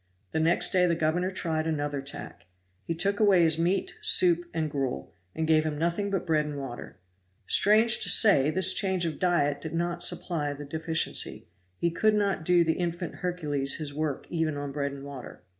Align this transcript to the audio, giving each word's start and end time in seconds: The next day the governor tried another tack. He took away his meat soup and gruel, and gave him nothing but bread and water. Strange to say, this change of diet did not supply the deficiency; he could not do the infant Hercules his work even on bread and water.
The 0.31 0.39
next 0.39 0.71
day 0.71 0.87
the 0.87 0.95
governor 0.95 1.29
tried 1.29 1.67
another 1.67 2.01
tack. 2.01 2.47
He 2.85 2.95
took 2.95 3.19
away 3.19 3.43
his 3.43 3.59
meat 3.59 3.93
soup 4.01 4.49
and 4.51 4.67
gruel, 4.67 5.13
and 5.35 5.45
gave 5.45 5.63
him 5.63 5.77
nothing 5.77 6.09
but 6.09 6.25
bread 6.25 6.43
and 6.43 6.57
water. 6.57 6.97
Strange 7.45 7.99
to 7.99 8.09
say, 8.09 8.49
this 8.49 8.73
change 8.73 9.05
of 9.05 9.19
diet 9.19 9.61
did 9.61 9.75
not 9.75 10.01
supply 10.01 10.53
the 10.53 10.65
deficiency; 10.65 11.49
he 11.77 11.91
could 11.91 12.15
not 12.15 12.43
do 12.43 12.63
the 12.63 12.73
infant 12.79 13.17
Hercules 13.17 13.75
his 13.75 13.93
work 13.93 14.25
even 14.31 14.57
on 14.57 14.71
bread 14.71 14.91
and 14.91 15.03
water. 15.03 15.43